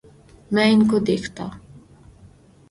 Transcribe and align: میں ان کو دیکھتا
میں 0.51 0.65
ان 0.71 0.81
کو 0.87 0.99
دیکھتا 0.99 1.47